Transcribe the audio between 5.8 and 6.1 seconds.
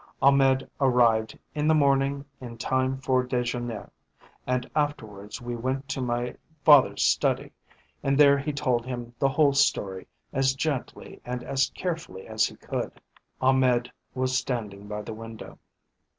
to